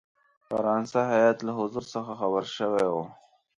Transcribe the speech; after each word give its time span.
فرانسه 0.49 0.99
هیات 1.13 1.37
له 1.47 1.51
حضور 1.59 1.83
څخه 1.93 2.11
خبر 2.19 2.43
شوی 2.57 2.85
وو. 2.93 3.03